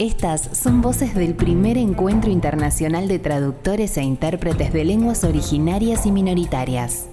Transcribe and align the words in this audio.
Estas 0.00 0.56
son 0.56 0.80
voces 0.80 1.14
del 1.14 1.34
primer 1.34 1.76
encuentro 1.76 2.30
internacional 2.30 3.06
de 3.06 3.18
traductores 3.18 3.98
e 3.98 4.02
intérpretes 4.02 4.72
de 4.72 4.82
lenguas 4.86 5.24
originarias 5.24 6.06
y 6.06 6.10
minoritarias. 6.10 7.10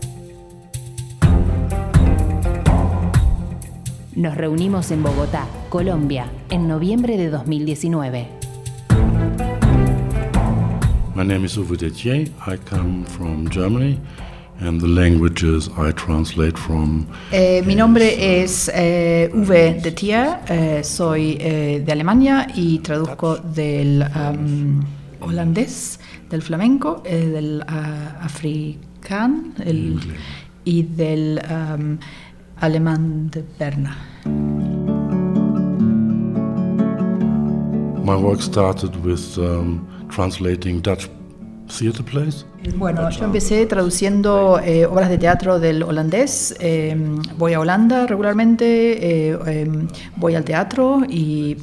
Nos 4.15 4.37
reunimos 4.37 4.89
en 4.91 5.03
Bogotá, 5.03 5.47
Colombia, 5.67 6.31
en 6.49 6.69
noviembre 6.69 7.17
de 7.17 7.29
2019. 7.29 8.29
My 11.13 11.25
name 11.25 11.43
is 11.43 11.57
Uwe. 11.57 11.75
I 11.75 12.57
come 12.69 13.03
from 13.03 13.49
Germany 13.49 13.99
and 14.59 14.81
the 14.81 14.87
languages 14.87 15.69
I 15.77 15.91
translate 15.91 16.57
from. 16.57 17.05
Eh, 17.31 17.61
mi 17.65 17.75
nombre 17.75 18.41
es 18.41 18.69
eh, 18.73 19.29
Uwe 19.33 19.79
Detier, 19.83 20.39
eh, 20.49 20.81
soy 20.83 21.37
eh, 21.39 21.81
de 21.85 21.91
Alemania 21.91 22.47
y 22.55 22.79
traduzco 22.79 23.37
del 23.37 24.03
um, 24.15 24.81
holandés, 25.21 25.99
del 26.29 26.41
flamenco, 26.41 27.01
eh, 27.05 27.25
del 27.27 27.63
uh, 27.67 28.23
africán 28.25 29.53
el- 29.63 29.99
y 30.65 30.83
del 30.83 31.39
um, 31.49 31.97
alemán 32.59 33.29
de 33.29 33.43
Berna. 33.59 33.95
My 38.03 38.15
work 38.15 38.41
started 38.41 38.95
with 39.03 39.37
um, 39.37 39.85
translating 40.09 40.81
Dutch 40.81 41.09
theater 41.67 42.03
plays. 42.03 42.45
Bueno, 42.77 43.09
yo 43.09 43.23
empecé 43.25 43.65
traduciendo 43.65 44.59
eh, 44.63 44.85
obras 44.85 45.09
de 45.09 45.17
teatro 45.17 45.59
del 45.59 45.83
holandés. 45.83 46.55
eh, 46.59 46.95
voy 47.37 47.53
a 47.53 47.59
Holanda 47.59 48.07
regularmente, 48.07 49.29
eh, 49.31 49.37
eh, 49.47 49.87
voy 50.15 50.35
al 50.35 50.43
teatro 50.43 51.01
y 51.07 51.55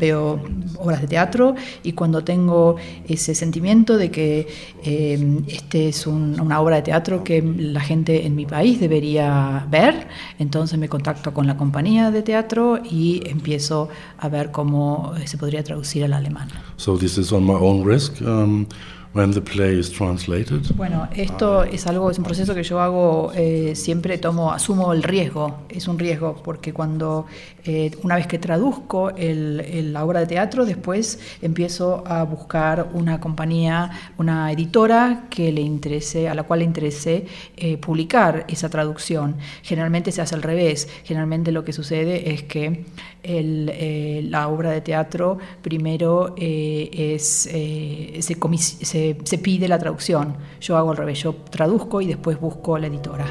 veo 0.00 0.40
obras 0.78 1.00
de 1.00 1.06
teatro 1.06 1.54
y 1.82 1.92
cuando 1.92 2.24
tengo 2.24 2.76
ese 3.06 3.34
sentimiento 3.34 3.96
de 3.96 4.10
que 4.10 4.48
eh, 4.84 5.40
este 5.48 5.88
es 5.88 6.06
un- 6.06 6.40
una 6.40 6.60
obra 6.60 6.76
de 6.76 6.82
teatro 6.82 7.22
que 7.22 7.40
la 7.42 7.80
gente 7.80 8.26
en 8.26 8.34
mi 8.34 8.46
país 8.46 8.80
debería 8.80 9.66
ver, 9.70 10.08
entonces 10.38 10.78
me 10.78 10.88
contacto 10.88 11.32
con 11.32 11.46
la 11.46 11.56
compañía 11.56 12.10
de 12.10 12.22
teatro 12.22 12.80
y 12.88 13.22
empiezo 13.28 13.88
a 14.18 14.28
ver 14.28 14.50
cómo 14.50 15.12
eh, 15.20 15.26
se 15.26 15.36
podría 15.38 15.62
traducir 15.62 16.04
al 16.04 16.14
alemán. 16.14 16.48
So 16.76 16.96
this 16.96 17.16
is 17.18 17.32
on 17.32 17.44
my 17.44 17.54
own 17.54 17.84
risk 17.86 18.20
um, 18.22 18.66
when 19.14 19.30
the 19.32 19.40
play 19.40 19.78
is 19.78 19.90
translated. 19.90 20.62
Bueno, 20.76 21.08
esto 21.14 21.64
es 21.64 21.86
algo, 21.86 22.10
es 22.10 22.18
un 22.18 22.24
proceso 22.24 22.54
que 22.54 22.62
yo 22.62 22.80
hago 22.80 23.30
eh, 23.34 23.72
siempre, 23.74 24.16
tomo, 24.18 24.52
asumo 24.52 24.92
el 24.92 25.02
riesgo, 25.02 25.58
es 25.68 25.86
un 25.88 25.98
riesgo, 25.98 26.40
porque 26.42 26.72
cuando 26.72 27.26
eh, 27.64 27.90
una 28.02 28.16
vez 28.16 28.26
que 28.26 28.38
traduzco 28.38 29.10
el- 29.10 29.60
el- 29.60 29.92
la 29.92 30.04
obra 30.04 30.20
de 30.20 30.26
teatro, 30.26 30.64
después 30.64 31.18
empiezo 31.42 32.02
a 32.06 32.24
buscar 32.24 32.88
una 32.94 33.20
compañía, 33.20 33.90
una 34.18 34.50
editora 34.50 35.26
que 35.30 35.52
le 35.52 35.60
interese, 35.60 36.28
a 36.28 36.34
la 36.34 36.42
cual 36.44 36.60
le 36.60 36.64
interese 36.64 37.26
eh, 37.56 37.76
publicar 37.76 38.44
esa 38.48 38.68
traducción. 38.70 39.36
Generalmente 39.62 40.10
se 40.10 40.22
hace 40.22 40.34
al 40.34 40.42
revés, 40.42 40.88
generalmente 41.04 41.52
lo 41.52 41.64
que 41.64 41.72
sucede 41.72 42.32
es 42.32 42.42
que 42.44 42.84
el, 43.22 43.70
eh, 43.72 44.26
la 44.28 44.48
obra 44.48 44.70
de 44.72 44.80
teatro 44.80 45.38
primero 45.62 46.34
es, 46.36 47.24
se, 47.26 48.36
comis- 48.40 48.78
se- 49.24 49.38
pide 49.38 49.66
la 49.68 49.78
traducción. 49.78 50.34
Yo 50.60 50.76
hago 50.76 50.90
al 50.90 50.96
revés, 50.96 51.18
yo 51.22 51.34
traduzco 51.50 52.00
y 52.00 52.06
después 52.06 52.38
busco 52.40 52.78
la 52.78 52.86
editora. 52.86 53.26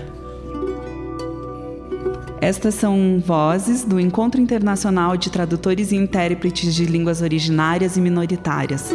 Estas 2.42 2.74
são 2.74 3.22
vozes 3.24 3.86
do 3.86 4.00
Encontro 4.00 4.42
Internacional 4.42 5.16
de 5.16 5.30
Tradutores 5.30 5.92
e 5.92 5.96
Intérpretes 5.96 6.76
de 6.76 6.86
Línguas 6.86 7.22
Originárias 7.22 7.98
e 7.98 8.02
Minoritárias. 8.02 8.90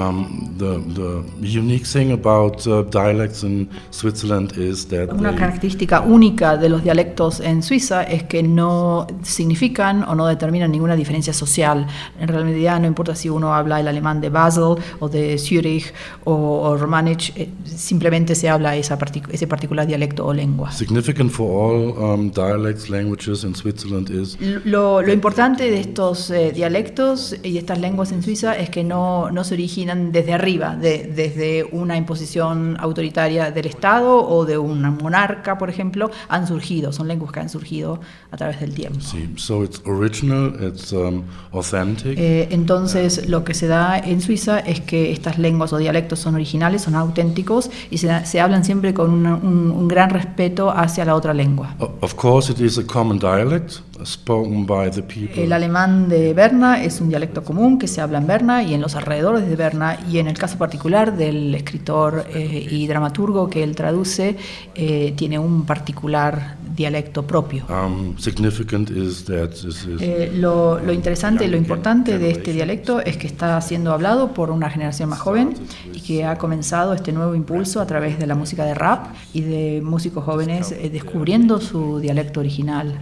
Um, 0.00 0.54
the, 0.56 0.78
the 0.94 1.22
unique 1.42 1.84
thing 1.84 2.12
about 2.12 2.66
uh, 2.66 2.82
dialects 2.90 3.42
in 3.42 3.68
Switzerland 3.90 4.52
is 4.56 4.86
that 4.88 5.12
Una 5.12 5.34
característica 5.34 6.00
única 6.00 6.56
de 6.56 6.70
los 6.70 6.82
dialectos 6.82 7.40
en 7.40 7.62
Suiza 7.62 8.02
es 8.04 8.22
que 8.22 8.42
no 8.42 9.06
significan 9.22 10.04
o 10.04 10.14
no 10.14 10.26
determinan 10.26 10.70
ninguna 10.72 10.96
diferencia 10.96 11.34
social. 11.34 11.86
En 12.18 12.28
realidad 12.28 12.80
no 12.80 12.86
importa 12.86 13.14
si 13.14 13.28
uno 13.28 13.54
habla 13.54 13.78
el 13.80 13.88
alemán 13.88 14.22
de 14.22 14.30
Basel 14.30 14.76
o 15.00 15.08
de 15.10 15.36
Zürich 15.36 15.92
o, 16.24 16.32
o 16.32 16.76
Romanich, 16.78 17.32
eh, 17.36 17.50
simplemente 17.64 18.34
se 18.34 18.48
habla 18.48 18.76
esa 18.76 18.98
partic- 18.98 19.28
ese 19.30 19.46
particular 19.46 19.86
dialecto 19.86 20.24
o 20.26 20.32
lengua. 20.32 20.70
significant 20.72 21.30
for 21.30 21.50
all 21.50 21.98
um, 21.98 22.30
dialects, 22.30 22.88
languages 22.88 23.44
in 23.44 23.54
Switzerland 23.54 24.08
is 24.08 24.38
Lo, 24.64 25.02
lo 25.02 25.12
importante 25.12 25.70
de 25.70 25.80
estos 25.80 26.30
eh, 26.30 26.52
dialectos 26.54 27.36
y 27.42 27.58
estas 27.58 27.78
lenguas 27.80 28.12
en 28.12 28.22
Suiza 28.22 28.56
es 28.56 28.70
que 28.70 28.82
no, 28.82 29.30
no 29.30 29.44
se 29.44 29.54
originan 29.54 29.89
desde 30.12 30.32
arriba, 30.32 30.76
de- 30.76 31.10
desde 31.14 31.64
una 31.72 31.96
imposición 31.96 32.76
autoritaria 32.80 33.50
del 33.50 33.66
Estado 33.66 34.16
o 34.26 34.44
de 34.44 34.58
un 34.58 34.80
monarca, 35.02 35.56
por 35.58 35.68
ejemplo, 35.70 36.10
han 36.28 36.46
surgido, 36.46 36.92
son 36.92 37.08
lenguas 37.08 37.32
que 37.32 37.40
han 37.40 37.48
surgido 37.48 38.00
a 38.30 38.36
través 38.36 38.60
del 38.60 38.74
tiempo. 38.74 39.00
see, 39.00 39.28
so 39.36 39.62
it's 39.64 39.80
original, 39.86 40.52
it's 40.62 40.92
um, 40.92 41.22
authentic, 41.52 42.16
Eh, 42.18 42.48
entonces, 42.50 43.28
lo 43.28 43.44
que 43.44 43.54
se 43.54 43.66
da 43.66 43.98
en 43.98 44.20
Suiza 44.20 44.58
es 44.60 44.80
que 44.80 45.12
estas 45.12 45.38
lenguas 45.38 45.72
o 45.72 45.78
dialectos 45.78 46.18
son 46.18 46.34
originales, 46.34 46.82
son 46.82 46.94
auténticos 46.94 47.70
y 47.90 47.98
se, 47.98 48.24
se 48.26 48.40
hablan 48.40 48.64
siempre 48.64 48.94
con 48.94 49.10
una- 49.10 49.34
un, 49.36 49.70
un 49.70 49.88
gran 49.88 50.10
respeto 50.10 50.70
hacia 50.70 51.04
la 51.04 51.14
otra 51.14 51.34
lengua. 51.34 51.74
Of 52.00 52.14
course, 52.14 52.52
it 52.52 52.60
is 52.60 52.78
a 52.78 52.84
common 52.84 53.18
dialect 53.18 53.80
spoken 54.04 54.66
by 54.66 54.90
the 54.90 55.02
people. 55.02 55.42
El 55.42 55.52
alemán 55.52 56.08
de 56.08 56.34
Berna 56.34 56.82
es 56.82 57.00
un 57.00 57.08
dialecto 57.08 57.42
común 57.42 57.78
que 57.78 57.88
se 57.88 58.00
habla 58.00 58.18
en 58.18 58.26
Berna 58.26 58.62
y 58.62 58.74
en 58.74 58.80
los 58.80 58.96
alrededores 58.96 59.48
de 59.48 59.56
Berna 59.56 59.98
y 60.10 60.18
en 60.18 60.26
el 60.28 60.38
caso 60.38 60.58
particular 60.58 61.16
del 61.16 61.54
escritor 61.54 62.26
eh, 62.34 62.66
y 62.70 62.86
dramaturgo 62.86 63.48
que 63.48 63.62
él 63.62 63.74
traduce 63.74 64.36
eh, 64.74 65.14
tiene 65.16 65.38
un 65.38 65.64
particular 65.64 66.56
dialecto 66.74 67.26
propio. 67.26 67.64
Um, 67.68 68.16
significant 68.18 68.90
is 68.90 69.24
that 69.24 69.50
is 69.52 69.86
Eh, 70.00 70.32
lo, 70.34 70.78
lo 70.78 70.92
interesante 70.92 71.44
y 71.44 71.48
lo 71.48 71.56
importante 71.56 72.18
de 72.18 72.30
este 72.30 72.52
dialecto 72.52 73.00
es 73.00 73.16
que 73.16 73.26
está 73.26 73.60
siendo 73.60 73.92
hablado 73.92 74.32
por 74.32 74.50
una 74.50 74.70
generación 74.70 75.08
más 75.08 75.20
joven 75.20 75.54
y 75.92 76.00
que 76.00 76.24
ha 76.24 76.36
comenzado 76.38 76.94
este 76.94 77.12
nuevo 77.12 77.34
impulso 77.34 77.80
a 77.80 77.86
través 77.86 78.18
de 78.18 78.26
la 78.26 78.34
música 78.34 78.64
de 78.64 78.74
rap 78.74 79.06
y 79.32 79.42
de 79.42 79.82
músicos 79.82 80.24
jóvenes 80.24 80.72
eh, 80.72 80.90
descubriendo 80.90 81.60
su 81.60 81.98
dialecto 81.98 82.40
original 82.40 83.00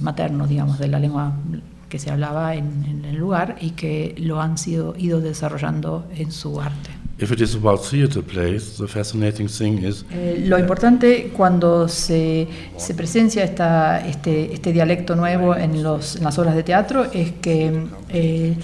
eh, 0.00 0.02
materno, 0.02 0.46
digamos, 0.46 0.78
de 0.78 0.88
la 0.88 0.98
lengua 0.98 1.32
que 1.88 1.98
se 1.98 2.10
hablaba 2.10 2.54
en, 2.54 2.84
en 2.84 3.04
el 3.04 3.16
lugar 3.16 3.56
y 3.60 3.70
que 3.70 4.14
lo 4.18 4.40
han 4.40 4.58
sido 4.58 4.94
ido 4.96 5.20
desarrollando 5.20 6.06
en 6.16 6.30
su 6.30 6.60
arte. 6.60 6.90
if 7.22 7.30
it 7.30 7.40
is 7.40 7.54
about 7.54 7.80
theater 7.82 8.22
plays, 8.22 8.78
the 8.78 8.88
fascinating 8.88 9.46
thing 9.46 9.84
is 9.84 10.04
Eh, 10.10 10.42
lo 10.46 10.58
importante 10.58 11.30
cuando 11.36 11.86
se, 11.88 12.48
se 12.78 12.94
presencia 12.94 13.44
esta, 13.44 13.98
este, 14.06 14.54
este 14.54 14.72
dialecto 14.72 15.14
nuevo 15.16 15.54
en, 15.54 15.82
los, 15.82 16.16
en 16.16 16.24
las 16.24 16.38
obras 16.38 16.54
de 16.54 16.62
teatro 16.62 17.04
es 17.12 17.32
que 17.32 17.86
eh, 18.08 18.54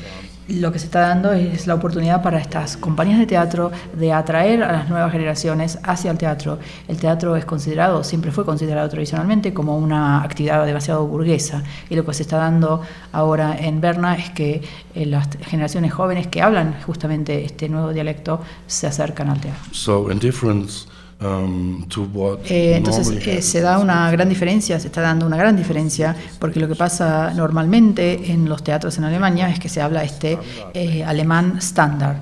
lo 0.49 0.73
que 0.73 0.79
se 0.79 0.87
está 0.87 1.01
dando 1.01 1.33
es 1.33 1.67
la 1.67 1.75
oportunidad 1.75 2.23
para 2.23 2.39
estas 2.39 2.77
compañías 2.77 3.19
de 3.19 3.27
teatro 3.27 3.73
de 3.95 4.13
atraer 4.13 4.63
a 4.63 4.73
las 4.73 4.89
nuevas 4.89 5.11
generaciones 5.11 5.79
hacia 5.83 6.11
el 6.11 6.19
teatro. 6.19 6.59
El 6.87 6.99
teatro 6.99 7.37
es 7.37 7.45
considerado, 7.45 8.05
siempre 8.05 8.31
fue 8.31 8.45
considerado 8.45 8.89
tradicionalmente 8.89 9.53
como 9.53 9.77
una 9.77 10.23
actividad 10.23 10.65
demasiado 10.65 11.07
burguesa 11.07 11.63
y 11.91 11.97
lo 11.97 12.05
que 12.05 12.15
se 12.15 12.23
está 12.23 12.37
dando 12.37 12.81
ahora 13.13 13.57
en 13.59 13.81
Berna 13.81 14.15
es 14.15 14.31
que 14.31 14.63
eh, 14.95 15.07
las 15.07 15.29
generaciones 15.43 15.93
jóvenes 15.93 16.29
que 16.29 16.43
hablan 16.43 16.81
justamente 16.83 17.45
este 17.45 17.69
nuevo 17.69 17.93
dialecto 17.93 18.41
se 18.67 18.87
acercan 18.87 19.31
al 19.31 19.41
teatro. 19.41 19.63
so 19.73 20.11
in 20.11 20.19
difference 20.19 20.87
Eh, 21.19 22.75
entonces 22.77 23.27
eh, 23.27 23.41
se 23.41 23.61
da 23.63 23.79
una 23.79 24.11
gran 24.11 24.29
diferencia, 24.29 24.79
se 24.79 24.89
está 24.89 25.01
dando 25.01 25.27
una 25.27 25.37
gran 25.37 25.57
diferencia, 25.57 26.15
porque 26.39 26.61
lo 26.61 26.69
que 26.69 26.75
pasa 26.75 27.33
normalmente 27.35 28.33
en 28.33 28.49
los 28.49 28.63
teatros 28.63 28.99
en 28.99 29.05
Alemania 29.05 29.49
es 29.49 29.59
que 29.59 29.69
se 29.69 29.81
habla 29.81 30.05
este 30.05 30.39
eh, 30.75 31.05
alemán 31.05 31.55
estándar, 31.59 32.21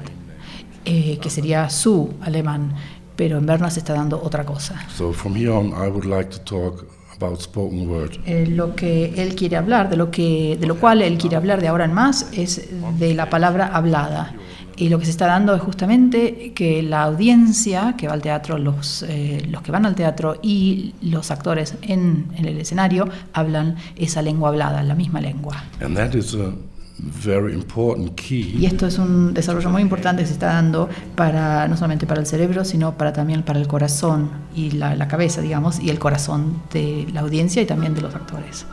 eh, 0.84 1.18
que 1.20 1.28
sería 1.28 1.68
su 1.70 2.14
alemán, 2.20 2.74
pero 3.16 3.38
en 3.38 3.46
Berna 3.46 3.68
se 3.70 3.80
está 3.80 3.94
dando 3.94 4.22
otra 4.22 4.44
cosa. 4.44 4.86
So 4.94 5.12
from 5.12 5.34
here 5.34 5.50
on, 5.50 5.70
I 5.70 5.88
would 5.88 6.04
like 6.04 6.30
to 6.30 6.38
talk 6.38 6.86
about 7.16 7.40
spoken 7.40 7.88
word. 7.88 8.12
Eh, 8.26 8.46
lo 8.46 8.76
que 8.76 9.12
él 9.16 9.34
quiere 9.34 9.56
hablar, 9.56 9.90
de 9.90 9.96
lo, 9.96 10.10
que, 10.12 10.56
de 10.60 10.66
lo 10.66 10.76
cual 10.76 11.02
él 11.02 11.18
quiere 11.18 11.36
hablar 11.36 11.60
de 11.60 11.68
ahora 11.68 11.84
en 11.84 11.92
más, 11.92 12.28
es 12.32 12.68
de 12.98 13.14
la 13.14 13.28
palabra 13.28 13.66
hablada. 13.66 14.34
Y 14.76 14.88
lo 14.88 14.98
que 14.98 15.04
se 15.04 15.10
está 15.10 15.26
dando 15.26 15.54
es 15.54 15.62
justamente 15.62 16.52
que 16.54 16.82
la 16.82 17.02
audiencia 17.04 17.94
que 17.96 18.08
va 18.08 18.14
al 18.14 18.22
teatro, 18.22 18.58
los, 18.58 19.04
eh, 19.08 19.46
los 19.50 19.62
que 19.62 19.70
van 19.70 19.86
al 19.86 19.94
teatro 19.94 20.36
y 20.42 20.94
los 21.02 21.30
actores 21.30 21.76
en, 21.82 22.26
en 22.36 22.44
el 22.44 22.58
escenario 22.58 23.08
hablan 23.32 23.76
esa 23.96 24.22
lengua 24.22 24.48
hablada, 24.48 24.82
la 24.82 24.94
misma 24.94 25.20
lengua. 25.20 25.64
And 25.80 25.96
that 25.96 26.14
is 26.14 26.34
a 26.34 26.54
very 26.98 27.54
important 27.54 28.14
key 28.14 28.56
Y 28.58 28.66
esto 28.66 28.86
es 28.86 28.98
un 28.98 29.34
desarrollo 29.34 29.70
muy 29.70 29.82
importante 29.82 30.22
que 30.22 30.28
se 30.28 30.34
está 30.34 30.46
dando 30.46 30.88
para 31.16 31.68
no 31.68 31.76
solamente 31.76 32.06
para 32.06 32.20
el 32.20 32.26
cerebro, 32.26 32.64
sino 32.64 32.96
para 32.96 33.12
también 33.12 33.42
para 33.42 33.58
el 33.58 33.66
corazón 33.66 34.30
y 34.54 34.72
la, 34.72 34.94
la 34.94 35.08
cabeza, 35.08 35.40
digamos, 35.40 35.80
y 35.80 35.90
el 35.90 35.98
corazón 35.98 36.62
de 36.72 37.06
la 37.12 37.20
audiencia 37.20 37.62
y 37.62 37.66
también 37.66 37.94
de 37.94 38.02
los 38.02 38.14
actores. 38.14 38.66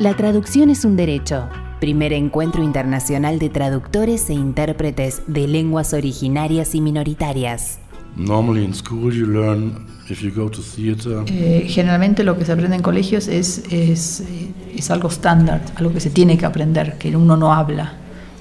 La 0.00 0.14
traducción 0.14 0.70
es 0.70 0.84
un 0.84 0.94
derecho. 0.94 1.48
Primer 1.80 2.12
encuentro 2.12 2.62
internacional 2.62 3.40
de 3.40 3.48
traductores 3.48 4.30
e 4.30 4.32
intérpretes 4.32 5.22
de 5.26 5.48
lenguas 5.48 5.92
originarias 5.92 6.76
y 6.76 6.80
minoritarias. 6.80 7.80
Normally 8.14 8.64
in 8.64 8.72
school 8.72 9.12
you 9.12 9.26
learn 9.26 9.88
if 10.08 10.22
you 10.22 10.30
go 10.32 10.48
to 10.48 10.62
theater. 10.62 11.24
Eh, 11.26 11.66
generalmente 11.68 12.22
lo 12.22 12.38
que 12.38 12.44
se 12.44 12.52
aprende 12.52 12.76
en 12.76 12.82
colegios 12.82 13.26
es, 13.26 13.64
es, 13.72 14.20
eh, 14.20 14.52
es 14.76 14.88
algo 14.92 15.08
estándar, 15.08 15.64
algo 15.74 15.92
que 15.92 15.98
se 15.98 16.10
tiene 16.10 16.38
que 16.38 16.46
aprender, 16.46 16.96
que 16.98 17.16
uno 17.16 17.36
no 17.36 17.52
habla, 17.52 17.94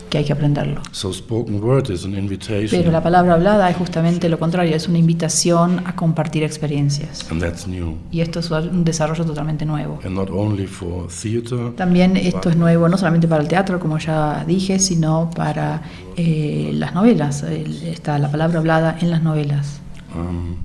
que 0.09 0.17
hay 0.19 0.25
que 0.25 0.33
aprenderlo. 0.33 0.81
So 0.91 1.11
spoken 1.13 1.61
word 1.63 1.89
is 1.91 2.05
an 2.05 2.15
invitation, 2.17 2.69
Pero 2.69 2.91
la 2.91 3.01
palabra 3.03 3.33
hablada 3.33 3.69
es 3.69 3.77
justamente 3.77 4.29
lo 4.29 4.39
contrario, 4.39 4.75
es 4.75 4.87
una 4.87 4.97
invitación 4.99 5.81
a 5.85 5.95
compartir 5.95 6.43
experiencias. 6.43 7.25
and 7.31 7.41
that's 7.41 7.67
new. 7.67 7.95
Y 8.11 8.21
esto 8.21 8.39
es 8.39 8.49
un 8.51 8.83
desarrollo 8.83 9.25
totalmente 9.25 9.65
nuevo. 9.65 9.99
And 10.03 10.15
not 10.15 10.29
only 10.31 10.67
for 10.67 11.07
theater, 11.09 11.73
También 11.75 12.15
esto 12.17 12.49
es 12.49 12.55
nuevo 12.55 12.87
no 12.89 12.97
solamente 12.97 13.27
para 13.27 13.41
el 13.41 13.47
teatro, 13.47 13.79
como 13.79 13.97
ya 13.97 14.43
dije, 14.45 14.79
sino 14.79 15.29
para 15.35 15.81
eh, 16.15 16.71
las 16.73 16.93
novelas. 16.93 17.43
El- 17.43 17.83
Está 17.83 18.17
la 18.19 18.29
palabra 18.31 18.59
hablada 18.59 18.97
en 19.01 19.09
las 19.11 19.23
novelas. 19.23 19.81
um, 20.15 20.55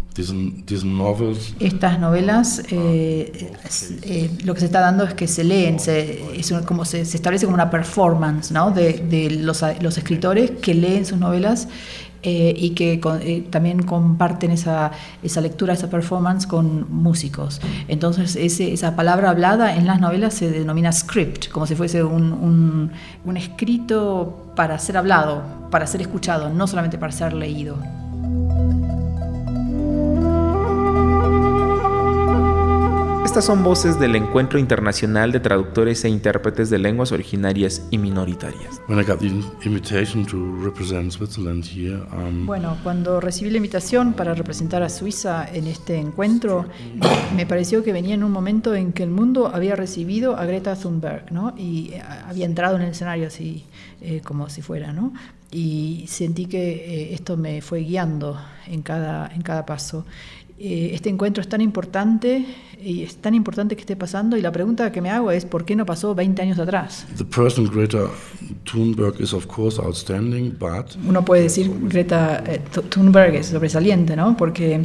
Estas 1.61 1.99
novelas, 1.99 2.62
eh, 2.70 3.50
es- 3.64 3.94
eh, 4.03 4.31
lo 4.44 4.55
que 4.55 4.61
se 4.61 4.67
está 4.67 4.81
dando 4.81 5.05
es 5.05 5.14
que 5.14 5.26
se 5.26 5.43
leen, 5.44 5.79
se, 5.81 6.38
es 6.38 6.50
un- 6.50 6.62
como 6.64 6.85
se, 6.85 7.05
se 7.05 7.17
establece 7.17 7.47
como 7.47 7.55
una 7.55 7.70
performance 7.70 8.50
¿no? 8.53 8.70
de, 8.70 8.93
de 9.09 9.31
los, 9.31 9.64
los 9.81 9.97
escritores 9.99 10.50
que 10.53 10.75
leen 10.75 11.06
sus 11.06 11.19
novelas 11.19 11.69
eh, 12.25 12.55
y 12.56 12.70
que 12.70 13.00
con- 13.00 13.20
eh, 13.23 13.44
también 13.50 13.82
comparten 13.82 14.53
esa, 14.53 14.93
esa 15.25 15.41
lectura, 15.41 15.73
esa 15.75 15.91
performance 15.91 16.47
con 16.47 16.87
músicos. 16.93 17.61
Entonces 17.88 18.37
ese- 18.37 18.73
esa 18.73 18.94
palabra 18.94 19.31
hablada 19.31 19.75
en 19.76 19.87
las 19.87 20.00
novelas 20.00 20.35
se 20.35 20.50
denomina 20.50 20.93
script, 20.93 21.49
como 21.50 21.67
si 21.67 21.75
fuese 21.75 22.05
un, 22.05 22.32
un- 22.32 22.93
un 23.25 23.37
escrito 23.37 24.53
para 24.55 24.79
ser 24.79 24.99
hablado, 24.99 25.43
para 25.70 25.87
ser 25.87 26.00
escuchado, 26.03 26.50
no 26.50 26.67
solamente 26.67 26.97
para 26.99 27.12
ser 27.12 27.32
leído. 27.32 27.76
Estas 33.32 33.46
son 33.46 33.64
voces 33.64 33.99
del 33.99 34.14
Encuentro 34.14 34.58
Internacional 34.58 35.32
de 35.32 35.40
Traductores 35.40 36.05
e 36.05 36.11
Intérpretes 36.11 36.69
de 36.69 36.79
Lenguas 36.79 37.12
Originarias 37.12 37.87
y 37.90 37.96
Minoritarias. 37.96 38.82
um, 42.12 42.44
Bueno, 42.44 42.76
cuando 42.82 43.23
recibí 43.23 43.49
la 43.49 43.56
invitación 43.56 44.12
para 44.12 44.34
representar 44.34 44.82
a 44.82 44.90
Suiza 44.90 45.49
en 45.50 45.67
este 45.67 45.96
encuentro, 45.96 46.67
me 47.34 47.46
pareció 47.46 47.82
que 47.82 47.94
venía 47.94 48.14
en 48.14 48.23
un 48.23 48.32
momento 48.32 48.75
en 48.75 48.93
que 48.93 49.02
el 49.02 49.11
mundo 49.11 49.50
había 49.50 49.76
recibido 49.76 50.37
a 50.37 50.44
Greta 50.44 50.76
Thunberg, 50.76 51.32
¿no? 51.32 51.55
Y 51.56 51.93
eh, 51.94 52.02
había 52.28 52.44
entrado 52.44 52.76
en 52.76 52.82
el 52.82 52.90
escenario 52.90 53.28
así, 53.28 53.64
eh, 54.02 54.20
como 54.23 54.50
si 54.50 54.61
fuera, 54.61 54.93
¿no? 54.93 55.14
Y 55.50 56.06
sentí 56.08 56.46
que 56.46 56.73
eh, 56.73 57.14
esto 57.14 57.37
me 57.37 57.61
fue 57.61 57.81
guiando 57.81 58.38
en 58.67 58.82
cada, 58.82 59.31
en 59.35 59.43
cada 59.43 59.67
paso. 59.67 60.06
Eh, 60.64 60.91
este 60.94 61.09
encuentro 61.11 61.41
es 61.41 61.49
tan 61.49 61.61
importante 61.61 62.44
y 62.81 63.03
es 63.03 63.17
tan 63.17 63.35
importante 63.35 63.75
que 63.75 63.81
esté 63.81 63.97
pasando 63.97 64.37
y 64.37 64.43
la 64.43 64.53
pregunta 64.53 64.93
que 64.93 65.00
me 65.00 65.11
hago 65.11 65.32
es 65.32 65.44
¿por 65.44 65.64
qué 65.64 65.75
no 65.75 65.85
pasó 65.85 66.14
20 66.14 66.41
años 66.41 66.59
atrás? 66.61 67.05
the 67.17 67.25
person 67.25 67.64
Greta 67.69 68.06
Thunberg 68.70 69.20
is 69.20 69.32
of 69.32 69.47
course 69.49 69.81
outstanding, 69.82 70.55
but 70.61 70.94
Uno 71.09 71.25
puede 71.25 71.43
decir 71.43 71.69
Greta 71.88 72.44
eh, 72.47 72.61
Thu- 72.73 72.82
Thunberg 72.82 73.35
es 73.35 73.47
sobresaliente, 73.47 74.14
¿no? 74.14 74.37
Porque 74.37 74.82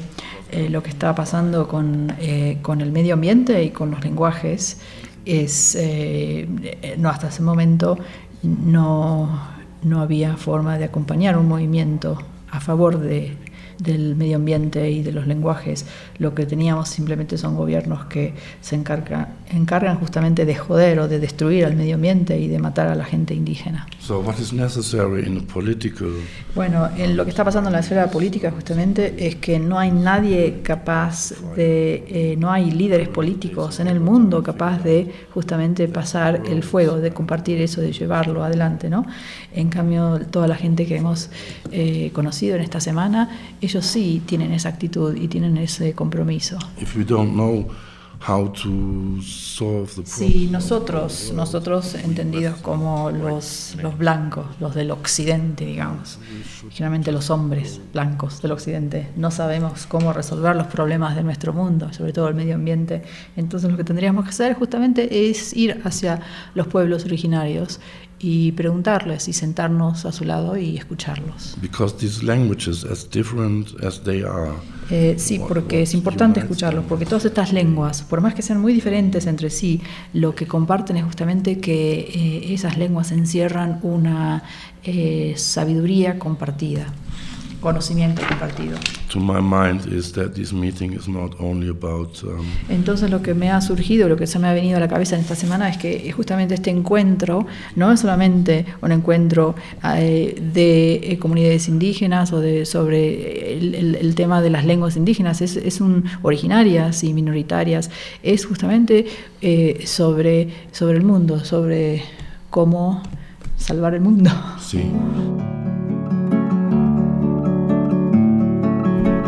eh, 0.52 0.68
lo 0.68 0.82
que 0.82 0.90
está 0.90 1.14
pasando 1.14 1.68
con, 1.68 2.12
eh, 2.20 2.58
con 2.64 2.82
el 2.82 2.92
medio 2.92 3.14
ambiente 3.14 3.64
y 3.64 3.70
con 3.70 3.92
los 3.92 4.04
lenguajes 4.04 4.80
es, 5.26 5.76
eh, 5.80 6.96
no 6.98 7.10
hasta 7.10 7.28
ese 7.28 7.44
momento 7.44 8.00
no, 8.42 9.30
no 9.84 10.02
había 10.02 10.38
forma 10.38 10.80
de 10.80 10.86
acompañar 10.86 11.38
un 11.38 11.48
movimiento 11.48 12.18
a 12.50 12.60
favor 12.62 13.00
de, 13.00 13.36
del 13.80 14.16
medio 14.16 14.38
ambiente 14.38 14.90
y 14.90 15.04
de 15.04 15.12
los 15.12 15.28
lenguajes. 15.28 15.86
Lo 16.18 16.34
que 16.34 16.46
teníamos 16.46 16.90
simplemente 16.90 17.38
son 17.38 17.56
gobiernos 17.56 18.06
que 18.06 18.34
se 18.62 18.76
encarga- 18.76 19.30
encargan 19.52 19.98
justamente 20.00 20.46
de 20.46 20.56
joder 20.56 21.00
o 21.00 21.08
de 21.08 21.20
destruir 21.20 21.66
al 21.66 21.76
medio 21.76 21.96
ambiente 21.96 22.40
y 22.40 22.48
de 22.48 22.60
matar 22.60 22.88
a 22.88 22.96
la 22.96 23.06
gente 23.06 23.34
indígena. 23.34 23.88
so 24.00 24.20
what 24.22 24.38
is 24.40 24.54
necessary 24.54 25.26
in 25.28 25.38
a 25.40 25.54
political 25.54 26.08
Bueno, 26.56 26.88
en 26.98 27.16
lo 27.18 27.24
que 27.26 27.30
está 27.30 27.44
pasando 27.44 27.70
en 27.70 27.74
la 27.74 27.80
esfera 27.82 28.10
política 28.10 28.52
justamente 28.52 29.28
es 29.28 29.36
que 29.36 29.60
no 29.60 29.78
hay 29.78 29.92
nadie 29.92 30.62
capaz 30.64 31.34
de, 31.56 32.04
eh, 32.08 32.36
no 32.38 32.52
hay 32.52 32.72
líderes 32.72 33.10
políticos 33.10 33.80
en 33.80 33.88
el 33.88 34.00
mundo 34.00 34.42
capaz 34.42 34.82
de 34.84 35.12
justamente 35.34 35.88
pasar 35.88 36.42
el 36.48 36.64
fuego, 36.64 36.98
de 36.98 37.12
compartir 37.12 37.62
eso, 37.62 37.82
de 37.82 37.92
llevarlo 37.92 38.44
adelante, 38.44 38.90
¿no? 38.90 39.06
En 39.54 39.70
cambio, 39.70 40.20
toda 40.32 40.48
la 40.48 40.56
gente 40.56 40.86
que 40.86 40.96
hemos 40.98 41.30
eh, 41.72 42.12
conocido 42.14 42.56
en 42.56 42.62
esta 42.62 42.80
semana, 42.80 43.30
ellos 43.68 43.86
sí 43.86 44.22
tienen 44.26 44.54
esa 44.54 44.70
actitud 44.70 45.16
y 45.16 45.28
tienen 45.28 45.58
ese 45.58 45.94
compromiso. 45.94 46.58
if 46.80 46.96
we 46.96 47.04
don't 47.04 47.34
know 47.34 47.68
how 48.20 48.52
to 48.52 49.22
solve 49.22 49.92
the 49.96 50.48
nosotros, 50.50 51.32
nosotros 51.36 51.94
entendidos 51.96 52.58
como 52.62 53.12
los, 53.12 53.76
los 53.82 53.98
blancos, 53.98 54.46
los 54.60 54.74
del 54.74 54.92
occidente, 54.92 55.66
digamos, 55.66 56.18
generalmente 56.72 57.12
los 57.12 57.30
hombres 57.30 57.80
blancos 57.94 58.42
del 58.42 58.52
occidente, 58.54 59.10
no 59.16 59.30
sabemos 59.30 59.86
cómo 59.86 60.14
resolver 60.14 60.56
los 60.56 60.68
problemas 60.68 61.16
de 61.16 61.24
nuestro 61.24 61.54
mundo, 61.54 61.94
sobre 61.94 62.14
todo 62.14 62.28
el 62.28 62.36
medio 62.36 62.56
ambiente, 62.56 63.04
entonces 63.36 63.70
lo 63.70 63.78
que 63.78 63.84
tendríamos 63.84 64.24
que 64.24 64.32
hacer 64.32 64.56
justamente 64.56 65.30
es 65.30 65.56
ir 65.56 65.82
hacia 65.84 66.20
los 66.56 66.68
pueblos 66.68 67.06
originarios 67.06 67.80
y 68.20 68.52
preguntarles 68.54 69.28
y 69.28 69.34
sentarnos 69.34 70.06
a 70.06 70.12
su 70.12 70.26
lado 70.26 70.58
y 70.58 70.78
escucharlos. 70.78 71.58
Because 71.62 71.96
these 71.98 72.24
languages, 72.24 72.84
as 72.84 73.10
different 73.10 73.84
as 73.84 74.02
they 74.04 74.24
are, 74.24 74.54
Eh, 74.90 75.16
sí, 75.18 75.40
porque 75.46 75.82
es 75.82 75.94
importante 75.94 76.40
escucharlos, 76.40 76.86
porque 76.88 77.06
todas 77.06 77.26
estas 77.26 77.52
lenguas, 77.52 78.04
por 78.04 78.22
más 78.22 78.34
que 78.34 78.42
sean 78.42 78.62
muy 78.62 78.74
diferentes 78.74 79.28
entre 79.28 79.50
sí, 79.50 79.82
lo 80.14 80.34
que 80.34 80.48
comparten 80.48 80.96
es 80.98 81.04
justamente 81.04 81.60
que 81.60 82.00
eh, 82.00 82.54
esas 82.54 82.78
lenguas 82.78 83.12
encierran 83.12 83.80
una 83.84 84.44
eh, 84.84 85.34
sabiduría 85.36 86.18
compartida, 86.18 86.86
conocimiento 87.62 88.22
compartido. 88.28 88.78
to 89.10 89.20
my 89.20 89.40
mind, 89.42 89.86
is 89.92 90.12
that 90.14 90.34
this 90.34 90.52
meeting 90.54 90.94
is 90.94 91.08
not 91.08 91.32
only 91.40 91.70
about 91.70 92.18
Entonces 92.70 93.10
lo 93.10 93.22
que 93.22 93.34
me 93.34 93.50
ha 93.50 93.62
surgido, 93.62 94.08
lo 94.10 94.18
que 94.18 94.28
se 94.28 94.38
me 94.38 94.48
ha 94.48 94.54
venido 94.54 94.78
a 94.78 94.80
la 94.80 94.88
cabeza 94.88 95.16
en 95.16 95.22
esta 95.22 95.36
semana 95.36 95.70
es 95.70 95.78
que 95.78 96.12
justamente 96.12 96.54
este 96.56 96.70
encuentro 96.70 97.48
no 97.76 97.92
es 97.92 98.02
solamente 98.02 98.66
un 98.82 98.92
encuentro 98.92 99.56
eh, 99.96 100.36
de 100.54 100.96
eh, 101.04 101.18
comunidades 101.20 101.68
indígenas 101.70 102.34
o 102.34 102.42
de 102.42 102.66
sobre 102.66 103.58
el, 103.58 103.76
el- 103.76 103.96
el 103.96 104.16
tema 104.16 104.42
de 104.42 104.50
las 104.50 104.66
lenguas 104.66 104.98
indígenas, 104.98 105.42
es, 105.42 105.56
es 105.56 105.80
un 105.82 106.04
originarias 106.22 107.04
y 107.04 107.14
minoritarias, 107.14 107.90
es 108.24 108.46
justamente 108.46 109.06
eh, 109.42 109.84
sobre, 109.86 110.50
sobre 110.72 110.98
el 110.98 111.04
mundo, 111.04 111.44
sobre 111.46 112.04
cómo 112.50 113.02
salvar 113.58 113.94
el 113.94 114.02
mundo. 114.02 114.30
see. 114.60 114.92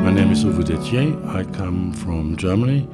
My 0.10 0.16
name 0.16 0.32
is 0.32 0.44
Uwe 0.44 0.64
Détier. 0.64 1.14
I 1.28 1.44
come 1.56 1.94
from 1.94 2.36
Germany. 2.36 2.88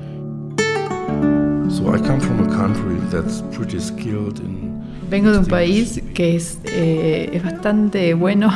So 1.69 1.93
I 1.93 1.97
come 1.97 2.19
from 2.19 2.43
a 2.43 2.49
country 2.53 2.97
that's 3.09 3.41
pretty 3.55 3.79
skilled 3.79 4.39
in 4.41 4.83
Vengo 5.09 5.31
de 5.31 5.37
un 5.37 5.45
país 5.45 6.01
que 6.13 6.35
es, 6.35 6.59
eh, 6.65 7.29
es 7.31 7.41
bastante 7.41 8.15
bueno 8.15 8.51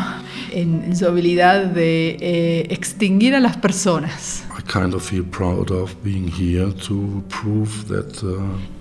en, 0.52 0.94
su 0.94 1.06
habilidad 1.06 1.68
de 1.68 2.18
eh, 2.20 2.68
extinguir 2.70 3.34
a 3.34 3.40
las 3.40 3.56
personas. 3.56 4.44
I 4.58 4.62
kind 4.62 4.94
of 4.94 5.04
feel 5.04 5.24
proud 5.24 5.72
of 5.72 5.96
being 6.04 6.28
here 6.28 6.74
to 6.86 7.24
prove 7.30 7.88
that 7.88 8.22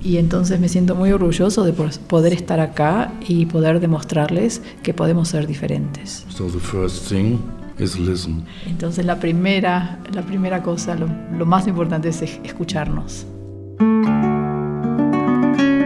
Y 0.03 0.17
entonces 0.17 0.59
me 0.59 0.69
siento 0.69 0.97
muy 0.97 1.13
orgulloso 1.13 1.63
de 1.63 1.73
poder 1.73 2.33
estar 2.33 2.59
acá 2.59 3.13
y 3.29 3.47
poder 3.47 3.79
demostrarles 3.79 4.61
que 4.83 4.93
podemos 4.93 5.29
ser 5.29 5.47
diferentes. 5.47 6.27
so 6.31 6.49
the 6.51 6.59
first 6.59 7.09
thing 7.09 7.39
listen. 7.79 8.45
Entonces 8.67 9.05
la 9.05 9.19
primera, 9.19 9.99
la 10.13 10.23
primera 10.23 10.63
cosa, 10.63 10.95
lo, 10.95 11.09
lo 11.37 11.47
más 11.47 11.67
importante 11.67 12.09
es 12.09 12.23
es 12.23 12.41
escucharnos. 12.45 13.27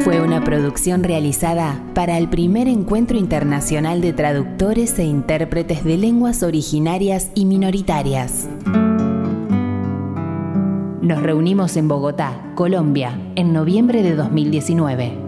Fue 0.01 0.21
una 0.21 0.43
producción 0.43 1.05
realizada 1.05 1.81
para 1.95 2.19
el 2.19 2.29
primer 2.29 2.67
encuentro 2.67 3.17
internacional 3.17 4.01
de 4.01 4.13
traductores 4.13 4.99
e 4.99 5.05
intérpretes 5.05 5.85
de 5.85 5.97
lenguas 5.97 6.43
originarias 6.43 7.31
y 7.37 7.45
minoritarias. 7.45 8.49
Nos 11.03 11.23
reunimos 11.23 11.77
en 11.77 11.87
Bogotá, 11.87 12.53
Colombia, 12.57 13.17
en 13.37 13.53
noviembre 13.53 14.03
de 14.03 14.17
2019. 14.17 15.22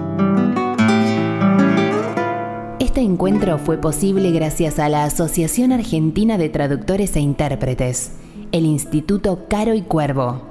Encuentro 3.14 3.58
fue 3.58 3.76
posible 3.78 4.32
gracias 4.32 4.80
a 4.80 4.88
la 4.88 5.04
Asociación 5.04 5.70
Argentina 5.70 6.36
de 6.36 6.48
Traductores 6.48 7.14
e 7.14 7.20
Intérpretes, 7.20 8.10
el 8.50 8.66
Instituto 8.66 9.46
Caro 9.48 9.72
y 9.72 9.82
Cuervo, 9.82 10.42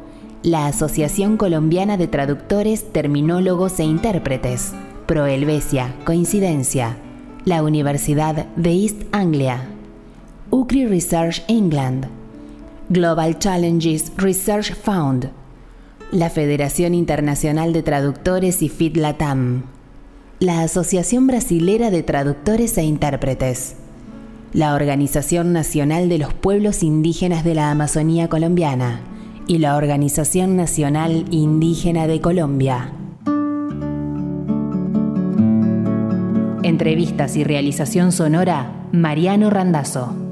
la 0.44 0.68
Asociación 0.68 1.36
Colombiana 1.36 1.98
de 1.98 2.08
Traductores, 2.08 2.90
Terminólogos 2.94 3.82
e 3.82 3.84
Intérpretes, 3.84 4.72
Proelvesia, 5.08 5.94
Coincidencia, 6.06 6.96
la 7.44 7.64
Universidad 7.64 8.46
de 8.56 8.72
East 8.72 9.02
Anglia, 9.12 9.68
UCRI 10.50 10.86
Research 10.86 11.44
England, 11.50 12.08
Global 12.88 13.40
Challenges 13.40 14.14
Research 14.16 14.74
Fund, 14.74 15.32
la 16.12 16.30
Federación 16.30 16.94
Internacional 16.94 17.74
de 17.74 17.84
Traductores 17.84 18.62
y 18.62 18.70
FIT-LATAM, 18.70 19.73
la 20.44 20.62
Asociación 20.62 21.26
Brasilera 21.26 21.90
de 21.90 22.04
Traductores 22.04 22.78
e 22.78 22.84
Intérpretes, 22.84 23.78
la 24.52 24.76
Organización 24.76 25.54
Nacional 25.54 26.10
de 26.10 26.18
los 26.18 26.34
Pueblos 26.34 26.84
Indígenas 26.84 27.46
de 27.46 27.56
la 27.56 27.72
Amazonía 27.72 28.28
Colombiana 28.28 29.00
y 29.48 29.60
la 29.60 29.78
Organización 29.78 30.58
Nacional 30.58 31.24
Indígena 31.32 32.08
de 32.08 32.20
Colombia. 32.20 32.92
Entrevistas 36.62 37.38
y 37.38 37.46
realización 37.46 38.12
sonora, 38.12 38.90
Mariano 38.92 39.50
Randazzo. 39.50 40.23